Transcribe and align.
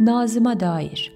Nazım'a 0.00 0.60
dair 0.60 1.12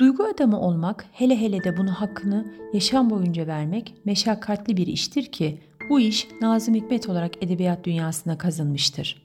Duygu 0.00 0.24
adamı 0.24 0.60
olmak, 0.60 1.06
hele 1.12 1.40
hele 1.40 1.64
de 1.64 1.76
bunu 1.76 1.90
hakkını 1.90 2.46
yaşam 2.72 3.10
boyunca 3.10 3.46
vermek 3.46 3.94
meşakkatli 4.04 4.76
bir 4.76 4.86
iştir 4.86 5.24
ki 5.24 5.58
bu 5.90 6.00
iş 6.00 6.28
Nazım 6.40 6.74
Hikmet 6.74 7.08
olarak 7.08 7.42
edebiyat 7.42 7.84
dünyasına 7.84 8.38
kazınmıştır. 8.38 9.22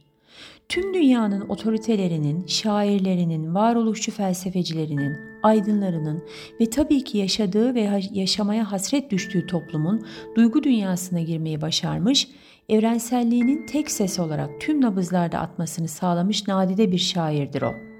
Tüm 0.69 0.93
dünyanın 0.93 1.49
otoritelerinin, 1.49 2.45
şairlerinin, 2.47 3.55
varoluşçu 3.55 4.11
felsefecilerinin, 4.11 5.17
aydınlarının 5.43 6.23
ve 6.59 6.69
tabii 6.69 7.03
ki 7.03 7.17
yaşadığı 7.17 7.75
ve 7.75 8.01
yaşamaya 8.11 8.71
hasret 8.71 9.11
düştüğü 9.11 9.47
toplumun 9.47 10.05
duygu 10.35 10.63
dünyasına 10.63 11.19
girmeyi 11.19 11.61
başarmış, 11.61 12.27
evrenselliğinin 12.69 13.65
tek 13.65 13.91
ses 13.91 14.19
olarak 14.19 14.61
tüm 14.61 14.81
nabızlarda 14.81 15.39
atmasını 15.39 15.87
sağlamış 15.87 16.47
nadide 16.47 16.91
bir 16.91 16.97
şairdir 16.97 17.61
o. 17.61 17.90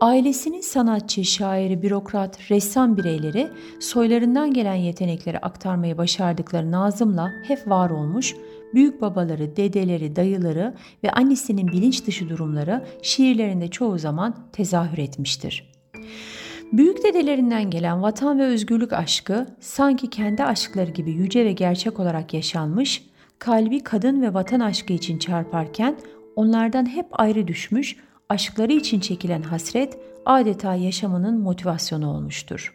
Ailesinin 0.00 0.60
sanatçı, 0.60 1.24
şairi, 1.24 1.82
bürokrat, 1.82 2.50
ressam 2.50 2.96
bireyleri 2.96 3.48
soylarından 3.80 4.52
gelen 4.54 4.74
yetenekleri 4.74 5.38
aktarmayı 5.38 5.98
başardıkları 5.98 6.70
Nazım'la 6.70 7.32
hep 7.42 7.68
var 7.68 7.90
olmuş, 7.90 8.36
büyük 8.74 9.00
babaları, 9.00 9.56
dedeleri, 9.56 10.16
dayıları 10.16 10.74
ve 11.04 11.10
annesinin 11.10 11.68
bilinç 11.68 12.06
dışı 12.06 12.28
durumları 12.28 12.84
şiirlerinde 13.02 13.68
çoğu 13.68 13.98
zaman 13.98 14.34
tezahür 14.52 14.98
etmiştir. 14.98 15.72
Büyük 16.72 17.04
dedelerinden 17.04 17.70
gelen 17.70 18.02
vatan 18.02 18.38
ve 18.38 18.44
özgürlük 18.44 18.92
aşkı 18.92 19.46
sanki 19.60 20.10
kendi 20.10 20.44
aşkları 20.44 20.90
gibi 20.90 21.10
yüce 21.10 21.44
ve 21.44 21.52
gerçek 21.52 22.00
olarak 22.00 22.34
yaşanmış, 22.34 23.04
kalbi 23.38 23.80
kadın 23.80 24.22
ve 24.22 24.34
vatan 24.34 24.60
aşkı 24.60 24.92
için 24.92 25.18
çarparken 25.18 25.96
onlardan 26.36 26.86
hep 26.86 27.06
ayrı 27.12 27.48
düşmüş, 27.48 27.96
aşkları 28.30 28.72
için 28.72 29.00
çekilen 29.00 29.42
hasret 29.42 29.98
adeta 30.26 30.74
yaşamının 30.74 31.40
motivasyonu 31.40 32.10
olmuştur. 32.10 32.74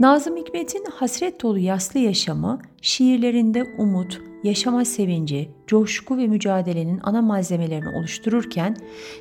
Nazım 0.00 0.36
Hikmet'in 0.36 0.84
hasret 0.94 1.42
dolu 1.42 1.58
yaslı 1.58 2.00
yaşamı 2.00 2.58
şiirlerinde 2.82 3.64
umut, 3.78 4.20
yaşama 4.44 4.84
sevinci, 4.84 5.50
coşku 5.66 6.18
ve 6.18 6.26
mücadelenin 6.26 7.00
ana 7.02 7.22
malzemelerini 7.22 7.98
oluştururken 7.98 8.76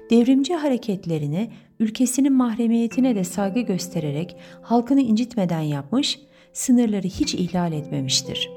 devrimci 0.09 0.55
hareketlerini 0.55 1.51
ülkesinin 1.79 2.33
mahremiyetine 2.33 3.15
de 3.15 3.23
saygı 3.23 3.59
göstererek 3.59 4.35
halkını 4.61 5.01
incitmeden 5.01 5.61
yapmış, 5.61 6.19
sınırları 6.53 7.07
hiç 7.07 7.35
ihlal 7.35 7.73
etmemiştir. 7.73 8.56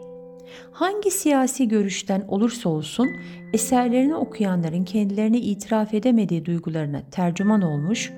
Hangi 0.73 1.11
siyasi 1.11 1.69
görüşten 1.69 2.25
olursa 2.29 2.69
olsun 2.69 3.09
eserlerini 3.53 4.15
okuyanların 4.15 4.85
kendilerine 4.85 5.39
itiraf 5.39 5.95
edemediği 5.95 6.45
duygularına 6.45 7.03
tercüman 7.11 7.63
olmuş, 7.63 8.13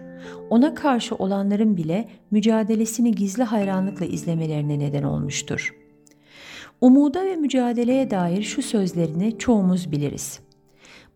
ona 0.50 0.74
karşı 0.74 1.14
olanların 1.14 1.76
bile 1.76 2.08
mücadelesini 2.30 3.14
gizli 3.14 3.42
hayranlıkla 3.42 4.06
izlemelerine 4.06 4.78
neden 4.78 5.02
olmuştur. 5.02 5.74
Umuda 6.80 7.24
ve 7.24 7.36
mücadeleye 7.36 8.10
dair 8.10 8.42
şu 8.42 8.62
sözlerini 8.62 9.38
çoğumuz 9.38 9.92
biliriz. 9.92 10.40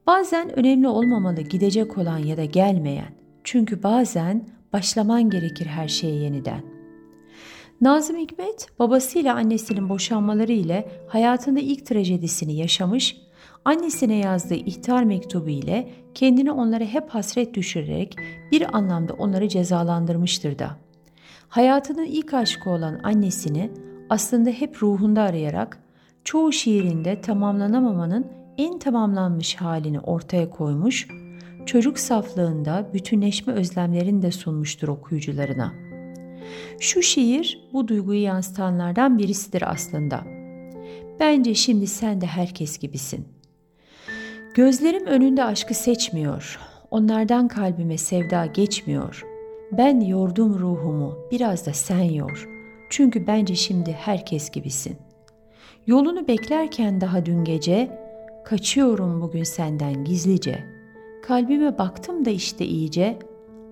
Bazen 0.06 0.58
önemli 0.58 0.88
olmamalı 0.88 1.40
gidecek 1.40 1.98
olan 1.98 2.18
ya 2.18 2.36
da 2.36 2.44
gelmeyen. 2.44 3.12
Çünkü 3.44 3.82
bazen 3.82 4.48
başlaman 4.72 5.30
gerekir 5.30 5.66
her 5.66 5.88
şeye 5.88 6.14
yeniden. 6.14 6.75
Nazım 7.80 8.16
Hikmet 8.16 8.68
babasıyla 8.78 9.34
annesinin 9.34 9.88
boşanmaları 9.88 10.52
ile 10.52 10.88
hayatında 11.08 11.60
ilk 11.60 11.86
trajedisini 11.86 12.56
yaşamış, 12.56 13.16
annesine 13.64 14.14
yazdığı 14.14 14.54
ihtar 14.54 15.02
mektubu 15.04 15.48
ile 15.48 15.88
kendini 16.14 16.52
onlara 16.52 16.84
hep 16.84 17.08
hasret 17.08 17.54
düşürerek 17.54 18.16
bir 18.52 18.76
anlamda 18.76 19.12
onları 19.12 19.48
cezalandırmıştır 19.48 20.58
da. 20.58 20.76
Hayatının 21.48 22.04
ilk 22.04 22.34
aşkı 22.34 22.70
olan 22.70 23.00
annesini 23.02 23.70
aslında 24.10 24.50
hep 24.50 24.82
ruhunda 24.82 25.22
arayarak 25.22 25.78
çoğu 26.24 26.52
şiirinde 26.52 27.20
tamamlanamamanın 27.20 28.26
en 28.58 28.78
tamamlanmış 28.78 29.54
halini 29.54 30.00
ortaya 30.00 30.50
koymuş, 30.50 31.08
çocuk 31.66 31.98
saflığında 31.98 32.90
bütünleşme 32.94 33.52
özlemlerini 33.52 34.22
de 34.22 34.30
sunmuştur 34.30 34.88
okuyucularına. 34.88 35.85
Şu 36.80 37.02
şiir 37.02 37.68
bu 37.72 37.88
duyguyu 37.88 38.22
yansıtanlardan 38.22 39.18
birisidir 39.18 39.72
aslında. 39.72 40.24
Bence 41.20 41.54
şimdi 41.54 41.86
sen 41.86 42.20
de 42.20 42.26
herkes 42.26 42.78
gibisin. 42.78 43.28
Gözlerim 44.54 45.06
önünde 45.06 45.44
aşkı 45.44 45.74
seçmiyor. 45.74 46.58
Onlardan 46.90 47.48
kalbime 47.48 47.98
sevda 47.98 48.46
geçmiyor. 48.46 49.24
Ben 49.72 50.00
yordum 50.00 50.58
ruhumu, 50.58 51.18
biraz 51.30 51.66
da 51.66 51.72
sen 51.72 52.02
yor. 52.02 52.48
Çünkü 52.90 53.26
bence 53.26 53.54
şimdi 53.54 53.92
herkes 53.92 54.50
gibisin. 54.50 54.96
Yolunu 55.86 56.28
beklerken 56.28 57.00
daha 57.00 57.26
dün 57.26 57.44
gece, 57.44 57.98
kaçıyorum 58.44 59.20
bugün 59.20 59.42
senden 59.42 60.04
gizlice. 60.04 60.64
Kalbime 61.22 61.78
baktım 61.78 62.24
da 62.24 62.30
işte 62.30 62.66
iyice, 62.66 63.18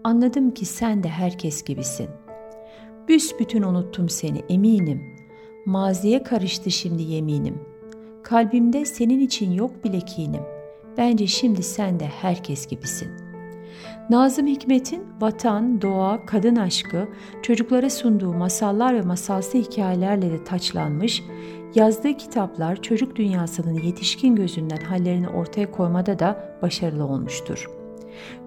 anladım 0.04 0.50
ki 0.50 0.66
sen 0.66 1.02
de 1.02 1.08
herkes 1.08 1.64
gibisin. 1.64 2.08
Büsbütün 3.09 3.62
unuttum 3.62 4.09
seni 4.09 4.38
eminim. 4.48 5.03
Maziye 5.66 6.22
karıştı 6.22 6.70
şimdi 6.70 7.03
yeminim. 7.03 7.59
Kalbimde 8.22 8.84
senin 8.84 9.20
için 9.20 9.53
yok 9.53 9.84
bile 9.84 10.00
kinim. 10.00 10.42
Bence 10.97 11.26
şimdi 11.26 11.62
sen 11.62 12.00
de 12.00 12.06
herkes 12.06 12.66
gibisin. 12.66 13.09
Nazım 14.10 14.47
Hikmet'in 14.47 15.03
vatan, 15.20 15.82
doğa, 15.82 16.26
kadın 16.26 16.56
aşkı, 16.56 17.09
çocuklara 17.43 17.91
sunduğu 17.91 18.32
masallar 18.32 18.94
ve 18.94 19.03
masalsı 19.03 19.59
hikayelerle 19.59 20.31
de 20.31 20.44
taçlanmış, 20.44 21.22
yazdığı 21.75 22.16
kitaplar 22.16 22.82
çocuk 22.82 23.16
dünyasının 23.16 23.82
yetişkin 23.82 24.37
gözünden 24.37 24.81
hallerini 24.81 25.28
ortaya 25.28 25.70
koymada 25.70 26.19
da 26.19 26.59
başarılı 26.62 27.04
olmuştur. 27.04 27.83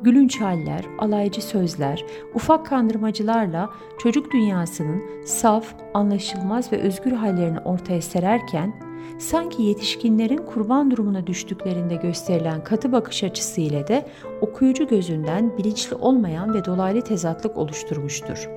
Gülünç 0.02 0.42
haller, 0.42 0.86
alaycı 1.00 1.42
sözler, 1.42 2.06
ufak 2.34 2.66
kandırmacılarla 2.66 3.70
çocuk 4.00 4.32
dünyasının 4.32 5.04
saf, 5.26 5.66
anlaşılmaz 5.94 6.72
ve 6.72 6.78
özgür 6.78 7.12
hallerini 7.12 7.60
ortaya 7.60 8.02
sererken 8.02 8.74
sanki 9.20 9.64
yetişkinlerin 9.64 10.38
kurban 10.38 10.92
durumuna 10.92 11.28
düştüklerinde 11.28 11.96
gösterilen 11.96 12.64
katı 12.64 12.92
bakış 12.92 13.24
açısı 13.24 13.62
ile 13.62 13.88
de 13.88 14.08
okuyucu 14.42 14.88
gözünden 14.88 15.58
bilinçli 15.58 15.96
olmayan 15.96 16.54
ve 16.54 16.66
dolaylı 16.66 17.02
tezatlık 17.02 17.58
oluşturmuştur. 17.58 18.50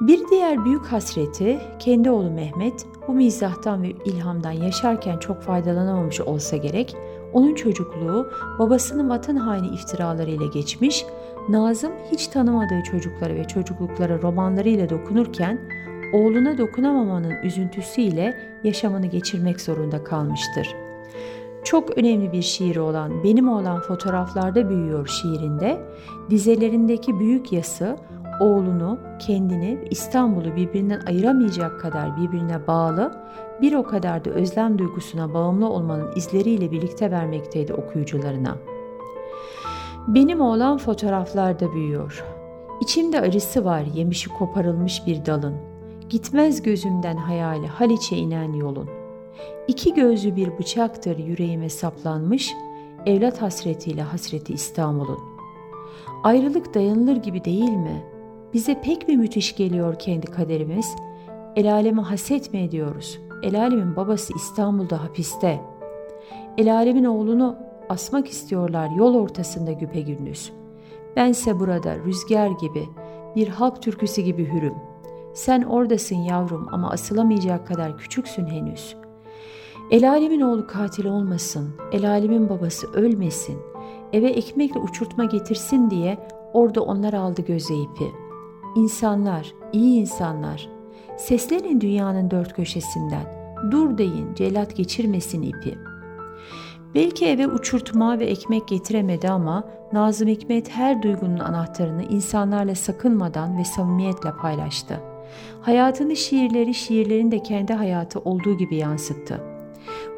Bir 0.00 0.20
diğer 0.30 0.64
büyük 0.64 0.86
hasreti 0.86 1.60
kendi 1.78 2.10
oğlu 2.10 2.30
Mehmet 2.30 2.86
bu 3.08 3.12
mizahtan 3.12 3.82
ve 3.82 3.90
ilhamdan 4.04 4.52
yaşarken 4.52 5.18
çok 5.18 5.42
faydalanamamış 5.42 6.20
olsa 6.20 6.56
gerek, 6.56 6.96
onun 7.34 7.54
çocukluğu 7.54 8.30
babasının 8.58 9.08
vatan 9.08 9.36
haini 9.36 9.66
iftiralarıyla 9.68 10.46
geçmiş, 10.46 11.06
Nazım 11.48 11.92
hiç 12.12 12.26
tanımadığı 12.26 12.82
çocuklara 12.90 13.34
ve 13.34 13.44
çocukluklara 13.44 14.22
romanlarıyla 14.22 14.90
dokunurken 14.90 15.60
oğluna 16.12 16.58
dokunamamanın 16.58 17.34
üzüntüsüyle 17.42 18.34
yaşamını 18.64 19.06
geçirmek 19.06 19.60
zorunda 19.60 20.04
kalmıştır. 20.04 20.74
Çok 21.64 21.98
önemli 21.98 22.32
bir 22.32 22.42
şiiri 22.42 22.80
olan 22.80 23.24
Benim 23.24 23.48
olan 23.48 23.80
fotoğraflarda 23.80 24.68
büyüyor 24.68 25.06
şiirinde 25.06 25.80
dizelerindeki 26.30 27.18
büyük 27.18 27.52
yası 27.52 27.96
oğlunu, 28.40 28.98
kendini, 29.18 29.78
İstanbul'u 29.90 30.56
birbirinden 30.56 31.00
ayıramayacak 31.06 31.80
kadar 31.80 32.16
birbirine 32.16 32.66
bağlı, 32.66 33.12
bir 33.62 33.72
o 33.72 33.82
kadar 33.82 34.24
da 34.24 34.30
özlem 34.30 34.78
duygusuna 34.78 35.34
bağımlı 35.34 35.68
olmanın 35.68 36.16
izleriyle 36.16 36.70
birlikte 36.70 37.10
vermekteydi 37.10 37.74
okuyucularına. 37.74 38.56
Benim 40.08 40.40
oğlan 40.40 40.78
fotoğraflarda 40.78 41.72
büyüyor. 41.72 42.24
İçimde 42.80 43.20
acısı 43.20 43.64
var 43.64 43.82
yemişi 43.94 44.28
koparılmış 44.28 45.06
bir 45.06 45.26
dalın. 45.26 45.54
Gitmez 46.10 46.62
gözümden 46.62 47.16
hayali 47.16 47.66
Haliç'e 47.66 48.16
inen 48.16 48.52
yolun. 48.52 48.88
İki 49.68 49.94
gözlü 49.94 50.36
bir 50.36 50.58
bıçaktır 50.58 51.18
yüreğime 51.18 51.68
saplanmış, 51.68 52.54
evlat 53.06 53.42
hasretiyle 53.42 54.02
hasreti 54.02 54.52
İstanbul'un. 54.52 55.18
Ayrılık 56.24 56.74
dayanılır 56.74 57.16
gibi 57.16 57.44
değil 57.44 57.70
mi? 57.70 58.04
Bize 58.52 58.80
pek 58.80 59.08
bir 59.08 59.16
müthiş 59.16 59.56
geliyor 59.56 59.98
kendi 59.98 60.26
kaderimiz. 60.26 60.94
El 61.56 61.72
aleme 61.72 62.02
haset 62.02 62.52
mi 62.52 62.60
ediyoruz? 62.60 63.18
El 63.44 63.60
alemin 63.60 63.96
babası 63.96 64.32
İstanbul'da 64.36 65.02
hapiste. 65.02 65.60
El 66.58 66.74
alemin 66.74 67.04
oğlunu 67.04 67.56
asmak 67.88 68.28
istiyorlar 68.28 68.90
yol 68.96 69.14
ortasında 69.14 69.72
güpe 69.72 70.00
gündüz. 70.00 70.52
Bense 71.16 71.60
burada 71.60 71.96
rüzgar 71.96 72.50
gibi, 72.50 72.88
bir 73.36 73.48
halk 73.48 73.82
türküsü 73.82 74.22
gibi 74.22 74.52
hürüm.'' 74.52 74.94
Sen 75.34 75.62
oradasın 75.62 76.16
yavrum 76.16 76.68
ama 76.72 76.90
asılamayacak 76.90 77.66
kadar 77.66 77.98
küçüksün 77.98 78.46
henüz. 78.46 78.96
El 79.90 80.10
alemin 80.10 80.40
oğlu 80.40 80.66
katil 80.66 81.04
olmasın, 81.06 81.70
el 81.92 82.10
alemin 82.10 82.48
babası 82.48 82.92
ölmesin, 82.92 83.58
eve 84.12 84.30
ekmekle 84.30 84.80
uçurtma 84.80 85.24
getirsin 85.24 85.90
diye 85.90 86.18
Orada 86.52 86.80
onlar 86.80 87.12
aldı 87.12 87.42
göze 87.42 87.74
ipi. 87.74 88.04
İnsanlar, 88.76 89.54
iyi 89.72 90.00
insanlar. 90.00 90.68
Seslenin 91.16 91.80
dünyanın 91.80 92.30
dört 92.30 92.52
köşesinden. 92.52 93.33
Dur 93.70 93.98
deyin, 93.98 94.34
celat 94.34 94.76
geçirmesin 94.76 95.42
ipi. 95.42 95.78
Belki 96.94 97.26
eve 97.26 97.46
uçurtma 97.46 98.18
ve 98.18 98.24
ekmek 98.24 98.68
getiremedi 98.68 99.30
ama 99.30 99.64
Nazım 99.92 100.28
Hikmet 100.28 100.70
her 100.70 101.02
duygunun 101.02 101.38
anahtarını 101.38 102.02
insanlarla 102.02 102.74
sakınmadan 102.74 103.58
ve 103.58 103.64
samimiyetle 103.64 104.32
paylaştı. 104.42 105.00
Hayatını 105.60 106.16
şiirleri 106.16 106.74
şiirlerin 106.74 107.30
de 107.30 107.42
kendi 107.42 107.72
hayatı 107.72 108.18
olduğu 108.18 108.56
gibi 108.56 108.76
yansıttı. 108.76 109.40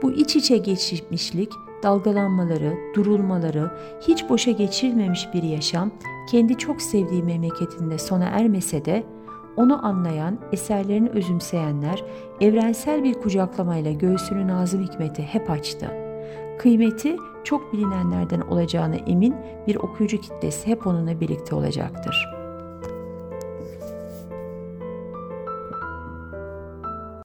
Bu 0.02 0.12
iç 0.12 0.36
içe 0.36 0.56
geçmişlik, 0.56 1.52
dalgalanmaları, 1.82 2.74
durulmaları, 2.94 3.70
hiç 4.08 4.28
boşa 4.28 4.50
geçirilmemiş 4.50 5.28
bir 5.34 5.42
yaşam 5.42 5.90
kendi 6.30 6.58
çok 6.58 6.82
sevdiği 6.82 7.22
memleketinde 7.22 7.98
sona 7.98 8.24
ermese 8.24 8.84
de 8.84 9.04
onu 9.56 9.86
anlayan, 9.86 10.38
eserlerini 10.52 11.08
özümseyenler 11.08 12.04
evrensel 12.40 13.04
bir 13.04 13.14
kucaklamayla 13.14 13.92
göğsünü 13.92 14.48
Nazım 14.48 14.82
Hikmet'e 14.82 15.22
hep 15.22 15.50
açtı. 15.50 15.90
Kıymeti 16.58 17.16
çok 17.44 17.72
bilinenlerden 17.72 18.40
olacağına 18.40 18.96
emin 18.96 19.34
bir 19.66 19.76
okuyucu 19.76 20.20
kitlesi 20.20 20.66
hep 20.66 20.86
onunla 20.86 21.20
birlikte 21.20 21.54
olacaktır.'' 21.54 22.35